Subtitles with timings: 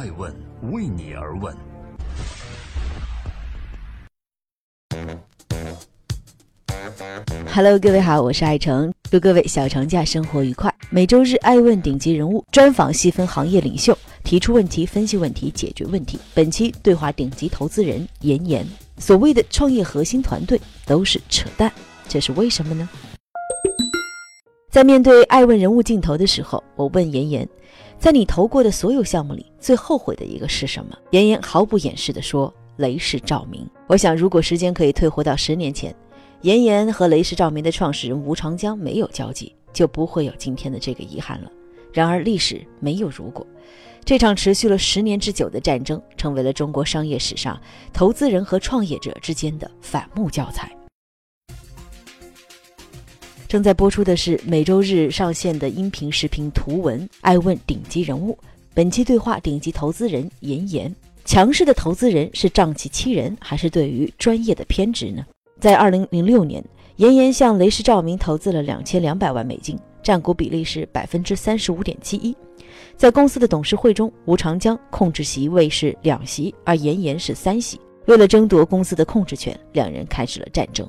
[0.00, 0.34] 爱问
[0.72, 1.54] 为你而问。
[7.52, 10.74] Hello，各位好，我是爱成，祝各位小长假生活愉快。
[10.88, 13.94] 每周日爱问顶级人物专访细分行业领袖，
[14.24, 16.18] 提出问题，分析问题，解决问题。
[16.32, 18.66] 本期对话顶级投资人严岩。
[18.96, 21.70] 所谓的创业核心团队都是扯淡，
[22.08, 22.88] 这是为什么呢？
[24.70, 27.46] 在面对爱问人物镜头的时候，我问严岩，
[28.00, 30.96] 在你投过的所有项目里，最后悔的一个是什么？
[31.10, 35.94] 严岩毫不掩饰地说：“雷士照明。”我想，如果时间可以退回到十年前。
[36.40, 41.52] 严岩和雷士照明的创始人吴长江没有交集，就不会有今天的这个遗憾了。
[41.92, 43.46] 然而历史没有如果，
[44.02, 47.60] 这场持续了十年之久的战争，成为了中国商业史上
[47.92, 50.74] 投资人和创业者之间的反目教材。
[53.50, 58.38] 正在播出的是每周日上线的音频、视频、图文爱问顶级人物，
[58.72, 60.94] 本期对话顶级投资人严岩。
[61.24, 65.26] 强势的投资人是仗气欺人，还是对于专业的偏执呢？
[65.58, 72.32] 在二零零六年，严岩向雷士照明投资了两千两百万美金，占股比例是百分之三十五点七一。
[72.96, 77.80] 在公司的董事会中，吴长江控制席位是两席，而严岩是三席。
[78.06, 80.88] 为了争夺公司的控制权，两人开始了战争。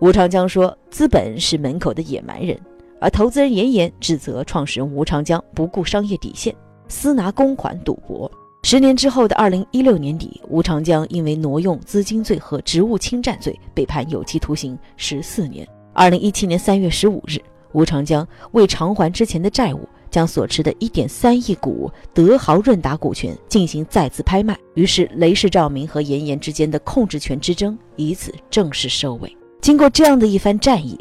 [0.00, 2.58] 吴长江说：“资本是门口的野蛮人。”
[2.98, 6.54] 而投资人严严指责创始人吴长江不顾商业底线，
[6.88, 8.30] 私拿公款赌博。
[8.62, 15.68] 十年之后的二零一六年底，吴长江因为挪用资金罪和职务侵占罪被判有期徒刑十四年。
[15.92, 17.38] 二零一七年三月十五日，
[17.72, 29.36] 吴长江为偿还之前的债务，将所持的一点三亿股德豪润达股权进行再次拍卖，于是雷士照明和严严之间的控制权之争以此正式收尾。
[29.60, 30.98] 经过这样的一番战役，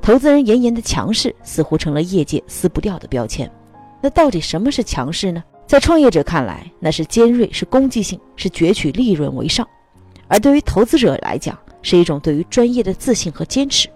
[0.00, 3.50] 投资人严岩的强势似乎成了业界撕不掉的标签。
[4.00, 5.42] 那到底什么是强势呢？
[5.66, 9.66] 在创业者看来，那是尖锐，是攻击性，是攫取利润为上；
[10.28, 13.88] 而对于投资者来讲，是一种对于专业的自信和坚持。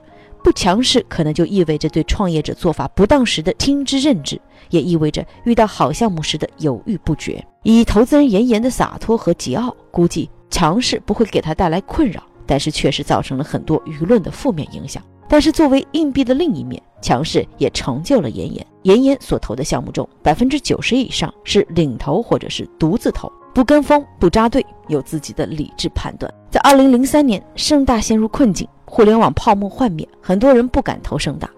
[0.43, 7.45] 不强势，可能就意味着对创业者做法不当时的听之任之，也意味着遇到好项目时的犹豫不决。
[7.63, 15.01] 以投资人严严的洒脱和桀骜，估计强势不会给他带来困扰，但是确实造成了很多舆论的负面影响。
[15.29, 18.67] 但是作为硬币的另一面，强势也成就了严严。
[18.83, 26.29] 严严所投的项目中，百分之九十以上是领投或者是独自投，不跟风，不扎堆，有自己的理智判断。
[26.51, 31.49] 在二零零三年，盛大陷入困境，互联网泡沫幻灭，很多人不敢投盛大。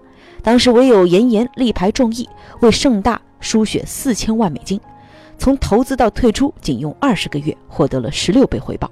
[0.43, 2.29] 当时唯有严严力排众议，
[2.61, 4.79] 为盛大输血四千万美金，
[5.39, 8.91] 从投资到退出仅用二十个月，获得了十六倍回报。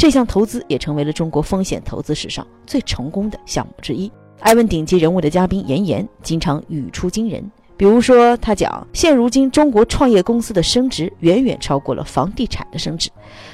[0.00, 4.10] 这项投资也成为了中国风险投资史上最成功的项目之一。
[4.38, 7.44] 艾问顶级人物的嘉宾严严经常语出惊人，
[7.76, 13.10] 比如说他讲，现如今中国创业公司的升值远远超过了房地产的升值，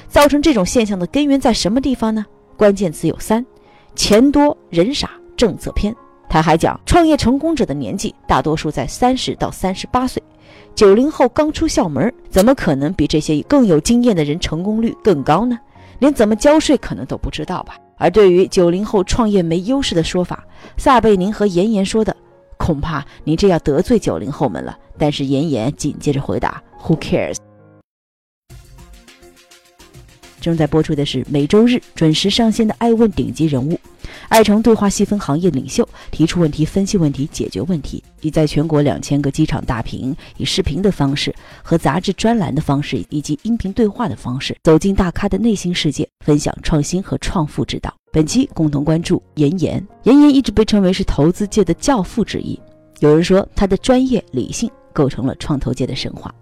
[0.07, 2.25] 造成这种现象的根源在什么地方呢？
[2.55, 3.45] 关键词有三：
[3.93, 5.93] 钱多、人傻、政策偏。
[6.29, 10.23] 他还讲，创业成功者的年纪大多数在三十到三十八岁，
[10.73, 15.59] 九零后刚出校门，怎么可能比这些更有经验的人成功率更高呢？
[15.99, 17.77] 连怎么交税可能都不知道吧？
[17.97, 20.45] 而对于九零后创业没优势的说法，
[20.77, 22.15] 撒贝宁和严严说的，
[22.57, 24.77] 恐怕您这要得罪九零后们了。
[24.97, 27.37] 但是严严紧接着回答：“Who cares？”
[30.39, 33.73] 正在播出的是每周日准时上线的《爱问顶级人物》。
[34.29, 41.33] 爱成对话细分行业领袖，提出问题，分析问题，解决问题，已在全国两千个机场大屏，以视频的方式
[41.63, 47.93] 和杂志专栏的方式，以及音频对话的方式，走进大咖的内心世界，分享创新和创富之道。
[48.11, 49.85] 本期共同关注严岩。
[50.03, 52.59] 严岩一直被称为是投资界的教父之一，
[52.99, 56.33] 有人说他的专业理性构成了创投界的神话。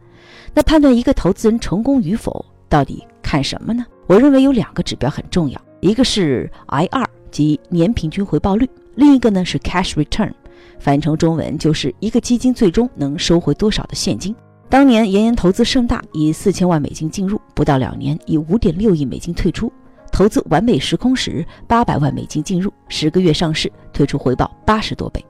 [0.54, 3.86] 那判断一个投资人成功与否，到底看什么呢？
[4.08, 7.06] 我认为有两个指标很重要，一个是 IR。
[7.36, 8.66] 及年平均回报率，
[8.96, 10.32] 另一个呢是 cash return，
[10.80, 14.34] 翻译成中文就是一个基金最终能收回多少的现金。
[14.70, 19.68] 当年严严投资盛大，以四千万美金进入，不到两年以五点六亿美金退出；
[20.14, 25.22] 投资完美时空时，八百万美金进入，十个月上市，退出回报八十多倍。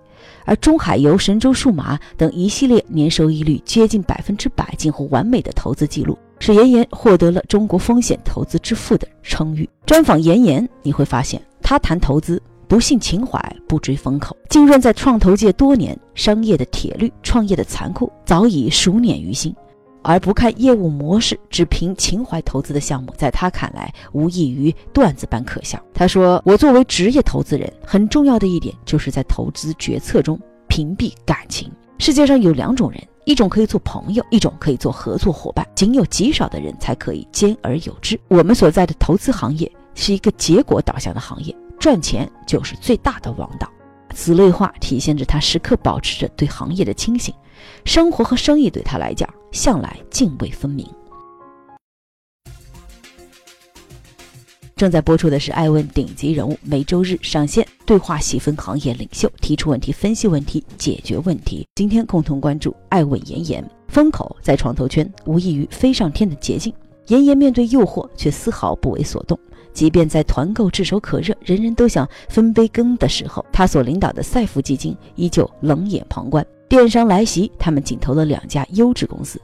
[0.45, 9.67] 而中海油、神州数码等一系列年收益率接近百分之百、近乎完美的投资记录，使严严获得了中国风险投资之父的称誉。
[9.87, 11.41] 专访严严，你会发现。
[11.67, 14.37] 他谈投资，不信情怀，不追风口。
[14.51, 19.51] 浸润在创投界多年，商业的铁律、创业的残酷早已熟稔于心。
[20.03, 25.81] 而不看业务模式，只凭情怀投资的项目，在他看来无异于段子般可笑。
[25.91, 31.71] 他说：“我作为职业投资人，很重要的一点就是在投资决策中屏蔽感情。
[31.97, 38.19] 世界上有两种人，一种可以做朋友，一种可以做合作伙伴，仅有极少的人才可以兼而有之。
[38.27, 43.67] 我们所在的投资行业是一个结果导向的行业，赚钱就是最大的王道。
[44.13, 47.33] 此类话体现着他时刻保持着对行业的清醒，
[47.85, 50.87] 生活和生意对他来讲向来泾渭分明。
[54.75, 61.65] 正在播出的是《爱问顶级人物》，每周日上线对话，细分行业领袖，提出问题，分析问题，解决问题。
[61.75, 66.73] 今天共同关注《爱问妍妍》，风口在创投圈无异于飞上天的捷径。
[67.07, 69.39] 妍妍面对诱惑却丝毫不为所动，
[69.75, 76.43] 即便在团购炙手可热、人人都想分杯羹的时候，他所领导的赛富基金依旧冷眼旁观。
[76.67, 79.39] 电商来袭，他们仅投了两家优质公司。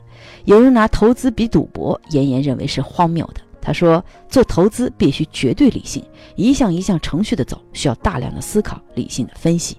[0.46, 3.42] 有人拿投资比赌博，妍妍认为是荒谬的。
[3.62, 6.04] 他说：“做投资必须绝对理性，
[6.36, 9.78] 一项一项程序的走，需要大量的思考、理性的分析。”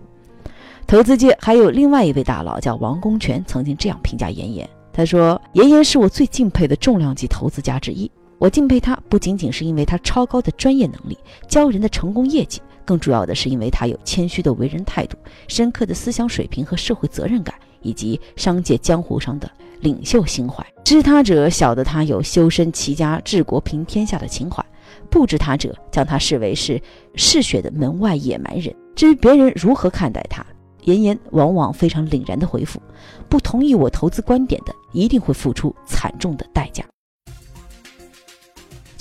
[0.87, 8.08] 投资界还有另外一位大佬叫王功权，曾经这样评价妍妍：“他说，妍妍是我最敬佩的重量级投资家之一。
[8.42, 11.16] 我敬佩他，不仅仅是因为他超高的专业能力、
[11.46, 15.16] 教人的成功业绩，更主要的是因为他有谦虚的为人态度、
[15.46, 19.48] 深刻的思想水平和社会责任感，以及商界江湖上的。”
[19.82, 24.64] 领袖心怀，知他者晓得他有修身齐家治国平天下的情怀，
[25.08, 26.82] 不知他者将他视为是
[27.14, 28.74] 嗜血的门外野蛮人。
[28.96, 30.44] 至于别人如何看待他，
[30.86, 32.82] 妍妍往往非常凛然的回复：
[33.28, 36.84] 不同意我投资观点的，一定会付出惨重的代价。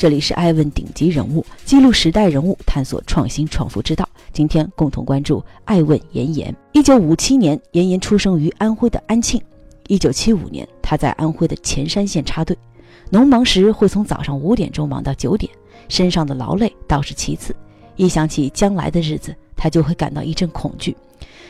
[0.01, 4.09] 这里是艾问顶级人物，记录时代人物，探索创新创富之道。
[4.33, 6.55] 今天共同关注艾问妍妍。
[6.71, 9.39] 一九五七年，妍妍出生于安徽的安庆。
[9.85, 12.57] 一九七五年，他在安徽的潜山县插队，
[13.11, 15.53] 农忙时会从早上五点钟忙到九点，
[15.87, 17.55] 身上的劳累倒是其次，
[17.95, 20.97] 一想起将来的日子，他就会感到一阵恐惧。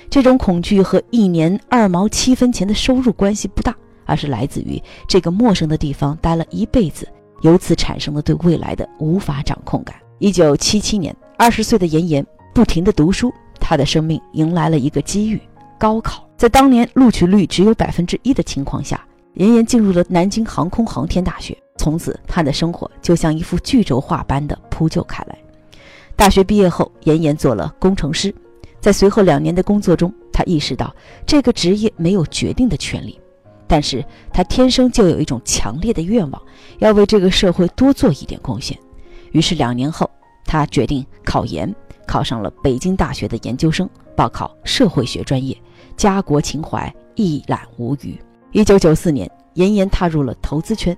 [0.10, 3.74] 这种恐惧和一年二毛七分钱的收入关系不大，
[4.04, 4.78] 而是来自于
[5.08, 7.08] 这个陌生的地方待了一辈子，
[7.42, 9.96] 由此产生了对未来的无法掌控感。
[10.20, 15.42] 一九七七年，二十岁的严严不停地读书，他的生命迎来了一个机遇——
[15.80, 16.28] 高考。
[16.38, 19.04] 在当年录取率只有百分之一的情况下，
[19.36, 21.58] 妍妍进入了南京航空航天大学。
[21.78, 25.38] 从此，她的生活就像一幅巨轴画般的铺就开来。
[26.16, 28.34] 大学毕业后，妍妍做了工程师。
[28.80, 30.96] 在随后两年的工作中，她意识到
[31.26, 33.20] 这个职业没有决定的权利，
[33.72, 34.04] 但是
[34.34, 36.42] 他天生就有一种强烈的愿望，
[36.80, 38.78] 要为这个社会多做一点贡献。
[39.32, 40.12] 于是，两年后，
[40.44, 41.74] 他决定考研，
[42.06, 45.56] 考上了北京大学的研究生，报考社会学专业。
[45.96, 48.20] 家国情怀一览无余。
[48.52, 50.98] 一九九四年，严严踏入了投资圈。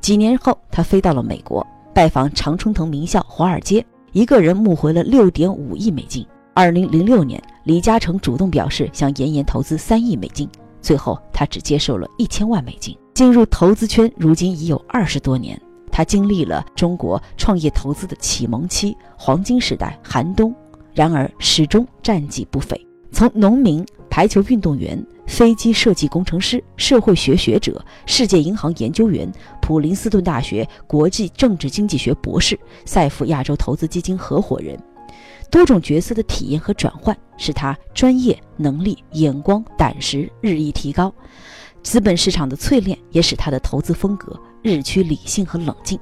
[0.00, 6.26] 几年后，他飞到了美国，拜访常春藤名校华尔街，一个人募回了六点五亿美金。
[6.54, 10.48] 二零零六年，李嘉诚主动表示向严严投资三亿美金，
[10.84, 12.96] 最后他只接受了一千万美金。
[13.14, 15.60] 进入投资圈如今已有二十多年，
[15.90, 20.54] 他经历了中国创业投资的启蒙期、黄金时代、寒冬，
[20.92, 22.78] 然而始终战绩不菲。
[23.10, 23.84] 从农民。
[24.10, 29.28] 排球运动员、飞机设计工程师、社会学学者、世界银行研究员、
[29.60, 34.78] 普林斯顿大学国际政治经济学博士、赛富亚洲投资基金合伙人，
[35.54, 41.14] 多种角色的体验和转换，使他专业能力、眼光、胆识日益提高。
[41.80, 45.96] 资本市场的淬炼也使他的投资风格日趋理性和冷静。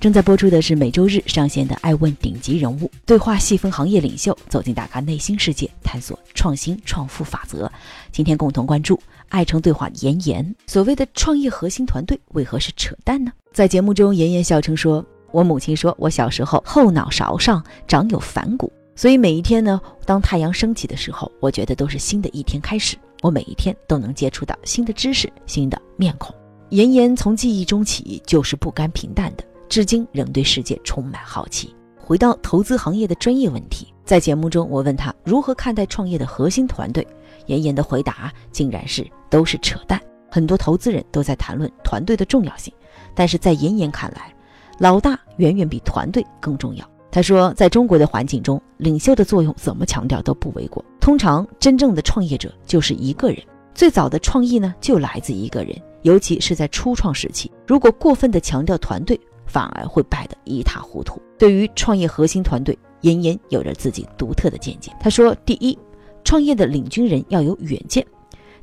[0.00, 7.70] 正在播出的是每周日上线的《爱问顶级人物》对话，细分行业领袖，走进大咖内心世界，探索创新创富法则。
[8.10, 10.56] 今天共同关注爱成对话妍妍。
[10.66, 13.30] 所谓的创业核心团队，为何是扯淡呢？
[13.52, 22.96] 在节目中，妍妍笑称说：“我母亲说我小时候后脑勺上长有反骨，所以每一天呢，当太阳升起的时候，我觉得都是新的一天开始。
[23.22, 26.34] 我每一天都能接触到新的知识、新的面孔。”
[26.70, 29.44] 妍妍从记忆中起就是不甘平淡的。
[29.68, 31.74] 至今仍对世界充满好奇。
[31.96, 37.06] 回到投资行业的专业问题，在节目中我问他如何看待创业的核心团队，
[37.46, 40.00] 妍妍的回答竟然是都是扯淡。
[40.30, 42.72] 很多投资人都在谈论团队的重要性，
[43.14, 44.32] 但是在妍妍看来，
[44.78, 46.88] 老大远远比团队更重要。
[47.10, 50.84] 他说，在中国的环境中，领袖的作用怎么强调都不为过。
[51.00, 53.38] 通常真正的创业者就是一个人，
[53.74, 59.18] 最早的创意呢就来自一个人，尤其是在初创时期，如果过分的强调团队。
[59.48, 61.22] 反而会败得一塌糊涂。
[61.38, 64.90] 对于创业核心团队，妍妍有着自己独特的见解。
[64.98, 65.78] 他说：“第一，
[66.24, 68.04] 创业的领军人要有远见。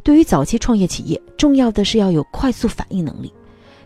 [0.03, 3.33] 对于早期创业企业，重要的是要有快速反应能力。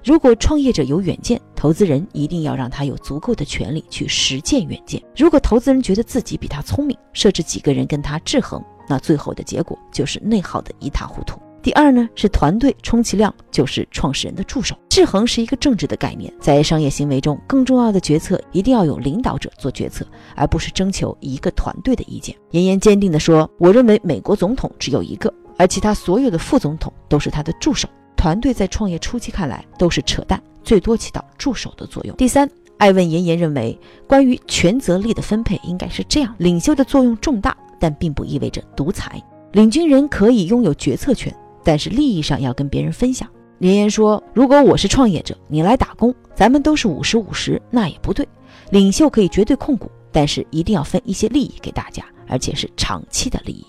[0.08, 5.04] 如果创业者有远见，投资人一定要让他有足够的权利去实践远见。
[5.18, 11.38] 如果投资人觉得自己比他聪明，设置几个人跟他制衡，那最后的结果就是内耗的一塌糊涂。
[11.62, 14.78] 第二呢，是团队充其量就是创始人的助手。
[14.88, 22.34] 制衡是一个政治的概念，在商业行为中，更重要的决策一定要有领导者做决策，而不是征求一个团队的意见。
[22.52, 27.90] 严严坚定地说：“我认为美国总统只有一个，而其他所有的副总统都是他的助手。
[28.18, 39.24] 团队在创业初期看来都是扯淡，最多起到助手的作用。”第三，艾问严严认为，关于权责力的分配应该是这样：领袖的作用重大，但并不意味着独裁。
[39.54, 41.34] 领军人可以拥有决策权。
[41.64, 43.28] 但是利益上要跟别人分享。
[43.58, 48.26] 连言说：“如果我是创业者，你来打工，咱们都是五十五十，那也不对。
[48.70, 53.66] 领袖可以绝对控股，但是一定要分一些利益给大家，而且是长期的利益。”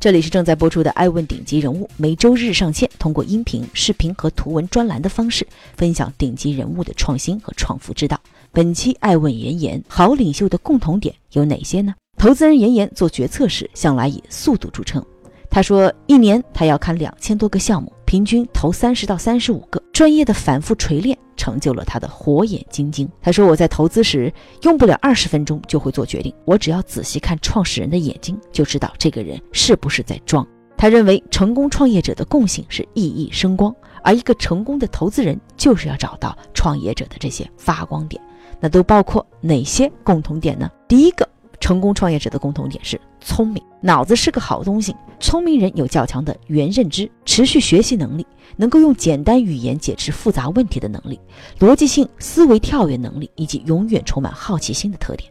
[0.00, 5.44] 这里是正在播出的《爱问顶级人物》，每周日上线，通过音频、视频和图文专栏的方式，
[5.76, 8.16] 分享顶级人物的创新和创富之道。
[8.52, 11.92] 本期《爱问妍妍》，好领袖的共同点有哪些呢？
[12.16, 15.04] 投资人妍妍做决策时，向来以速度著称。
[15.50, 19.77] 他说，一年他要看两千多个项目，平均投三十到三十五个。
[19.98, 23.10] 专业的反复锤炼，成就了他的火眼金睛。
[23.20, 30.46] 他说，我在投资时用不了二十分钟就会做决定，我只要仔细看创始人的眼睛，就知道这个人是不是在装。
[30.76, 33.74] 他认为，成功创业者的共性是熠熠生光，
[34.04, 38.22] 而一个成功的投资人就是要找到创业者的这些发光点。
[38.60, 40.70] 那都包括哪些共同点呢？
[40.86, 41.28] 第一个。
[41.60, 44.94] 成功创业者的共同点是聪明，脑子是个好东西。
[45.20, 48.24] 聪明人有较强的原认知、持续学习能力，
[48.56, 51.18] 能够用简单语言解释复杂问题的能力，
[51.58, 55.30] 逻辑性思维跳跃能力，以及永远充满好奇心的特点。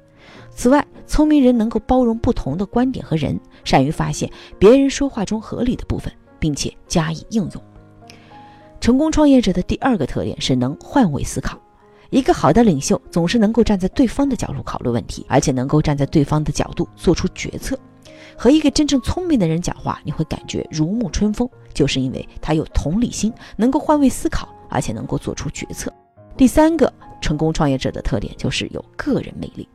[0.50, 4.30] 此外，聪明人能够包容不同的观点和人，善于发现
[4.60, 7.64] 别人说话中合理的部分，并且加以应用。
[8.82, 11.58] 成功创业者的第二个特点是能换位思考。
[12.10, 17.78] 一个好的领袖总是能够站在对方的角度考虑问题，而且能够站在对方的角度做出决策。
[18.38, 25.92] 和一个真正聪明的人讲话，你会感觉如沐春风，就是因为他有同理心，能够换位思考，而且能够做出决策。
[26.38, 29.68] 第三个成功创业者的特点就是有个人魅力。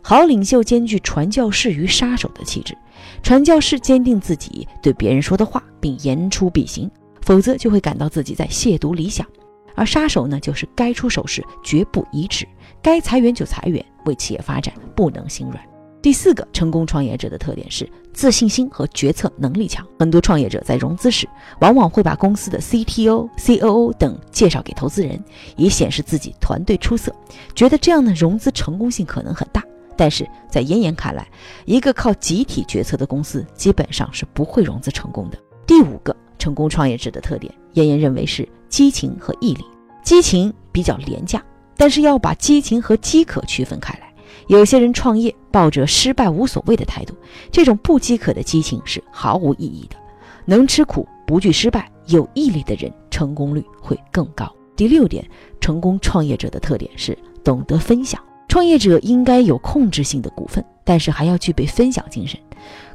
[0.00, 2.76] 好领袖兼具传教士与杀手的气质。
[3.22, 6.90] 传教士坚定自己对别人说的话，并言出必行，
[7.22, 9.26] 否则就会感到自己在亵渎理想。
[9.74, 12.46] 而杀手呢，就是该出手时绝不移植，
[12.82, 15.60] 该裁员就裁员，为企业发展不能心软。
[16.00, 19.86] 第四个成功创业者的特点是自信心和决策能力强。
[19.98, 21.26] 很多创业者在融资时，
[21.60, 25.18] 往往会把公司的 CTO、COO 等介绍给投资人，
[25.56, 27.10] 以显示自己团队出色，
[27.54, 29.64] 觉得这样的融资成功性可能很大。
[29.96, 31.26] 但是在严严看来，
[31.64, 35.38] 一个靠集体决策的公司基本上是不会融资成功的。
[35.66, 38.48] 第五个成功创业者的特点，严严认为是。
[38.68, 39.64] 激情和毅力，
[40.02, 41.40] 激情比较廉价，
[41.76, 44.12] 但是要把激情和饥渴区分开来。
[44.48, 47.14] 有些人创业抱着失败无所谓的态度，
[47.52, 49.94] 这种不饥渴的激情是毫无意义的。
[50.44, 54.52] 能吃苦不惧失败，有毅力的人成功率会更高。
[54.74, 55.24] 第六点，
[55.60, 58.20] 成功创业者的特点是懂得分享。
[58.48, 62.36] 创业者应该有控制性的股份，但是还要具备分享精神。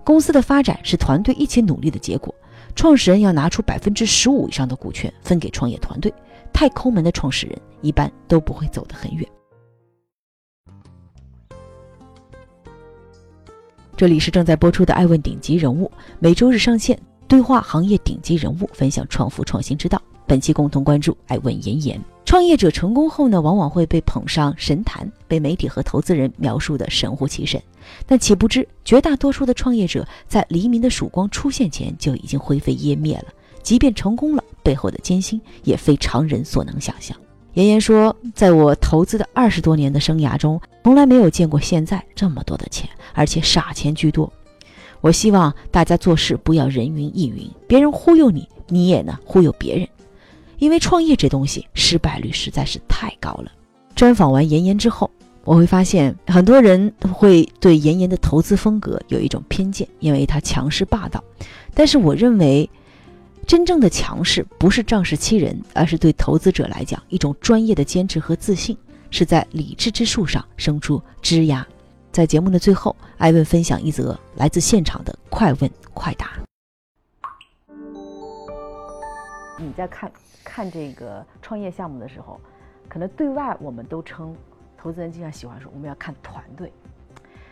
[0.04, 2.36] 公司的发展是团队一起努力的结果。
[2.76, 6.14] 创始人要拿出百分之十五以上的股权分给创业团队，
[6.54, 9.28] 太抠门的创始人一般都不会走得很远。
[13.98, 15.86] 这里是正在播出的《爱问顶级人物》，
[16.20, 16.98] 每周日上线，
[17.28, 20.02] 对话行业顶级人物，分享创富创新之道。
[20.30, 22.00] 本期共同关注爱问妍妍。
[22.24, 27.60] 创业者成功后呢，往往会被捧上神坛，被媒体和投资人描述的神乎其神。
[28.06, 33.26] 但岂不知，绝大多数的创业者在黎明的曙光出现前就已经灰飞烟灭了。
[33.64, 37.18] 即便成功了，背后的艰辛也非常人所能想象。
[37.56, 44.32] 妍妍说，在我投资的二十多年的生涯中，从来没有见过现在这么多的钱，而且傻钱居多。
[45.02, 49.90] 我希望大家做事不要人云亦云，别人忽悠你，你也呢忽悠别人。
[50.60, 53.52] 因为创业这东西失败率实在是太高了。
[53.96, 55.10] 专访完严严之后，
[55.44, 61.24] 我会发现很多人会对严严的投资风格有一种偏见，因为他强势霸道。
[61.74, 62.70] 但是我认为，
[63.48, 68.78] 真正的强势不是仗势欺人，而是对投资者来讲一种专业的坚持和自信，
[69.10, 71.66] 是在理智之树上生出枝芽。
[72.12, 76.32] 在节目的最后，艾问分享一则来自现场的快问快答。
[79.58, 80.12] 你在看？
[80.60, 82.38] 看这个创业项目的时候，
[82.90, 84.36] 可能对外我们都称，
[84.78, 86.70] 投资人经常喜欢说我们要看团队，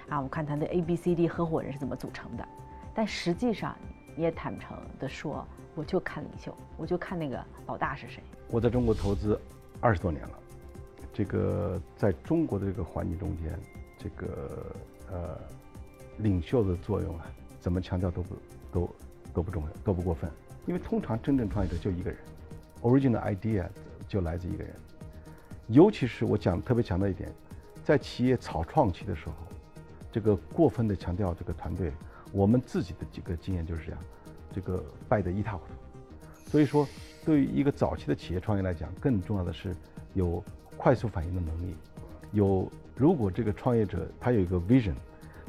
[0.09, 2.45] 啊，我们看团队 A、B、C、D 合伙人是怎么组成的，
[2.93, 3.73] 但实际上
[4.13, 8.21] 你也坦诚的说，我就看领袖，我就看那个老大是谁。
[8.49, 9.39] 我在中国投资
[9.79, 10.39] 二十多年了，
[11.13, 13.57] 这个在中国的这个环境中间，
[13.97, 14.75] 这个
[15.09, 15.39] 呃
[16.17, 17.25] 领袖的作用啊，
[17.61, 18.35] 怎么强调都不
[18.69, 18.89] 都
[19.35, 20.29] 都不重要，都不过分。
[20.65, 22.19] 因为通常真正创业者就一个人
[22.87, 23.67] ，original idea
[24.07, 24.73] 就来自一个人。
[25.67, 27.29] 尤其是我讲特别强调一点，
[27.83, 29.33] 在企业草创期的时候，
[30.11, 31.91] 这个过分的强调这个团队，
[32.31, 33.99] 我们自己的几个经验就是这样，
[34.53, 36.49] 这个败得一塌糊涂。
[36.49, 36.87] 所以说，
[37.25, 39.75] 对于一个早期的企业创业来讲，更重要的是
[40.13, 40.41] 有
[40.77, 41.75] 快速反应的能力。
[42.31, 44.95] 有，如果这个创业者他有一个 vision，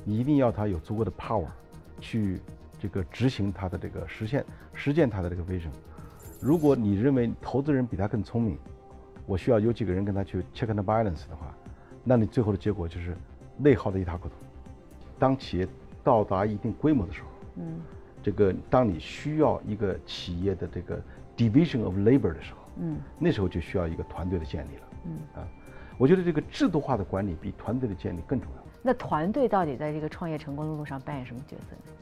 [0.03, 1.47] 你一定要他有足够的 power，
[2.01, 2.41] 去
[2.81, 5.71] 这个执行他的这个实现实践他的这个 vision。
[6.41, 8.59] 如果你认为投资人比他更聪明，
[9.27, 11.55] 我需要有几个人跟他去 check and balance 的话，
[12.05, 13.17] 那你最后的结果就是
[13.57, 14.35] 内耗的一塌糊涂。
[15.19, 15.69] 当企业
[16.05, 17.81] 到达一定规模的时候，嗯。
[18.21, 21.01] 这个，当你需要一个企业的这个
[21.37, 25.49] division of labor 的时候，嗯，那时候就需要一个团队的建立了，嗯啊，
[25.97, 28.63] 我觉得这个制度化的管理比团队的建立更重要。
[28.83, 31.93] 那团队到底在这个创业成功的路上扮演什么角色呢？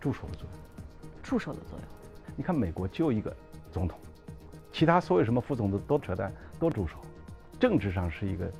[0.00, 1.10] 助手的作用。
[1.20, 1.88] 助手的作用。
[2.36, 3.34] 你看美国就一个
[3.70, 3.98] 总统，
[4.72, 6.96] 其他所有什么副总都都扯淡，都助手。
[7.58, 8.50] 政治上是一个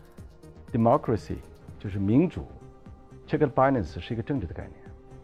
[0.73, 1.37] democracy，
[1.79, 2.47] 就是民主
[3.27, 4.75] ，check and balance 是一个政治的概念，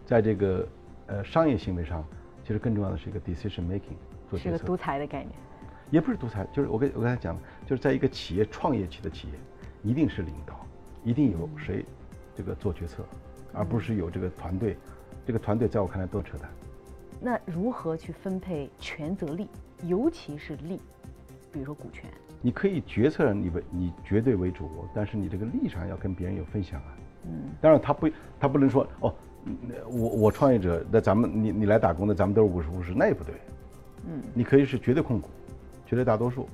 [0.04, 0.66] 在这个。
[1.06, 2.04] 呃，商业行为上，
[2.44, 4.56] 其实更重要的是一个 decision making，做决策。
[4.56, 5.34] 是个独裁的概念。
[5.90, 9.34] 也不是独裁，就是我跟我刚才讲的，就是在一个企业创业期的企业，
[9.82, 10.64] 一定是领导，
[11.02, 11.84] 一定有谁
[12.36, 13.04] 这个做决策，
[13.52, 14.76] 而不是有这个团队。
[15.26, 16.48] 这个团队在我看来都扯淡。
[17.20, 19.48] 那如何去分配权责利，
[19.84, 20.80] 尤其是利，
[21.52, 22.10] 比如说股权？
[22.42, 26.96] 你可以决策你为你绝对为主，但是你这个利上要跟别人有分享啊。
[27.24, 27.50] 嗯。
[27.60, 28.08] 当然他不
[28.38, 29.14] 他不能说哦。
[29.88, 33.34] 我我创业者，那咱们你你来打工的，咱们都是五十五十，那也不对。
[34.06, 35.30] 嗯，你可以是绝对控股，
[35.86, 36.46] 绝对大多数，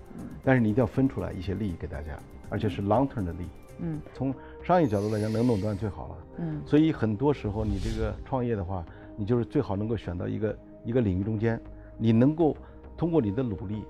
[0.45, 2.17] 但是你一定要分出来一些利益给大家，
[2.49, 3.49] 而且是 long term 的利益。
[3.81, 4.33] 嗯，从
[4.63, 6.17] 商业角度来讲，能垄断最好了。
[6.39, 11.61] 嗯，所以很多时候你这个创业的话，你就是最好能够选到一个一个领域中间，
[11.99, 12.57] 你能够
[12.97, 13.83] 通过你的努力，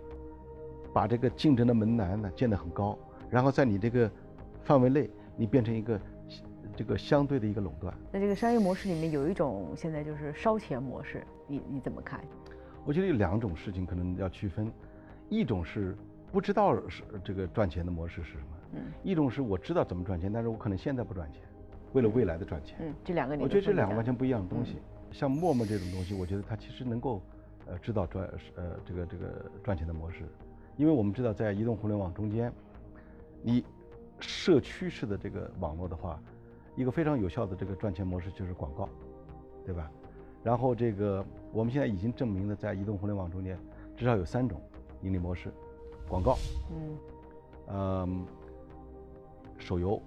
[0.93, 2.99] 把这个竞争的门槛呢建得很高，
[3.29, 4.11] 然后在你这个
[4.63, 6.01] 范围内，你变成一个。
[6.75, 12.21] 这个相对的一个垄断，那这个商业模式里面有一种现在就是烧钱模式，你你怎么看？
[12.85, 14.71] 我觉得有两种事情可能要区分，
[15.31, 15.97] 一种是
[16.31, 21.41] 不知道是这个赚钱的模式是什么，嗯，一种是我知道怎么赚钱，但是我可能现在不赚钱，
[21.95, 24.77] 为了未来的赚钱，嗯，这两个我觉得这两个完全不一样的东西。
[25.17, 27.23] 像陌陌这种东西，我觉得它其实能够，
[27.67, 30.29] 呃，知道赚呃这个这个赚钱的模式，
[30.77, 32.53] 因为我们知道在移动互联网中间，
[33.43, 33.65] 你
[34.21, 36.21] 社区式的这个网络的话。
[36.79, 38.87] 一个非常有效的这个赚钱模式就是广告，
[39.65, 39.91] 对吧？
[40.45, 43.59] 然后这个我们现在已经证明了，在移动互联网中间，
[43.97, 44.61] 至少有三种
[45.01, 45.51] 盈利模式：
[46.07, 46.37] 广告，
[46.71, 46.99] 嗯，
[47.69, 48.27] 嗯，
[49.57, 49.99] 手游，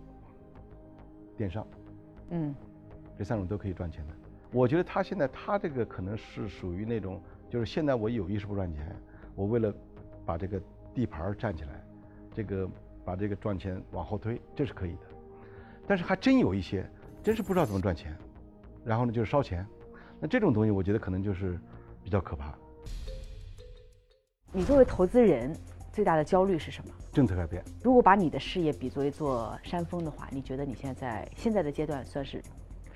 [1.36, 1.66] 电商，
[2.30, 2.54] 嗯，
[3.18, 4.14] 这三种都可以赚钱的。
[4.52, 8.96] 我觉得他现在他这个可能是属于那种，就是现在我有意识不赚钱，
[9.36, 9.74] 我为了
[10.26, 10.60] 把这个
[10.94, 11.84] 地盘站起来，
[12.34, 12.68] 这个
[13.06, 15.02] 把这个赚钱往后推，这是可以的。
[15.88, 16.88] 但是还真有一些，
[17.24, 18.16] 真是不知道怎么赚钱，
[18.84, 19.66] 然后呢就是烧钱，
[20.20, 21.60] 那这种东西我觉得可能就是
[22.04, 22.54] 比较可怕。
[24.52, 25.56] 你作为投资人，
[25.92, 26.94] 最大的焦虑是什么？
[27.14, 27.64] 政策改变。
[27.84, 32.42] 如果把你的事业比作一座山峰的话，你觉得你现在在现在的阶段算是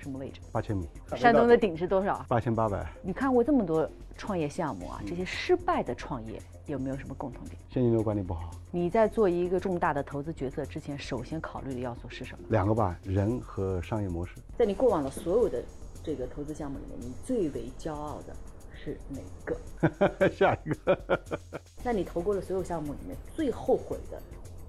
[0.04, 0.38] 什么位置？
[0.52, 0.86] 八千米。
[1.16, 2.24] 山东的顶是多少？
[2.28, 2.86] 八千八百。
[3.02, 6.40] 你看过这么多创业项目啊，这些失败的创业。
[6.66, 7.58] 有没有什么共同点？
[7.68, 8.50] 现金流管理不好。
[8.70, 12.44] 你在做一个重大的投资决策之前，首先考虑的要素是什么？
[12.48, 14.36] 两个吧，人和商业模式。
[14.56, 15.62] 在你过往的所有的
[16.02, 18.34] 这个投资项目里面，你最为骄傲的
[18.72, 20.28] 是哪个？
[20.32, 20.98] 下一个。
[21.84, 24.18] 那你投过的所有项目里面，最后悔的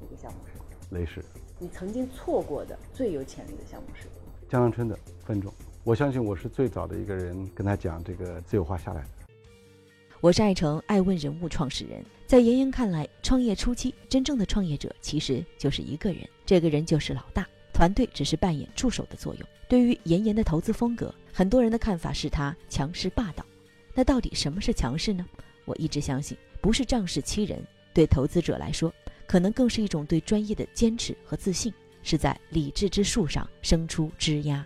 [0.02, 0.94] 一个项目是？
[0.94, 1.24] 雷士。
[1.58, 4.10] 你曾经错过的最有潜力的项目是？
[4.50, 5.52] 江南春的分钟。
[5.84, 9.10] 我相信我是最早的一个人跟他讲这个自由化下来的。
[10.22, 19.48] 我是爱成爱问人物创始人，在妍妍看来，创业初期真正的创业者其实就是一个人，这个人就是老大，团队只是扮演助手的作用。
[19.68, 23.46] 对于妍妍的投资风格，很多人的看法是他强势霸道。
[23.94, 25.26] 那到底什么是强势呢？
[25.66, 27.62] 我一直相信，不是仗势欺人，
[27.94, 28.92] 对投资者来说，
[29.28, 34.66] 可能更是一种对专业的坚持和自信，是在理智之树上生出枝桠。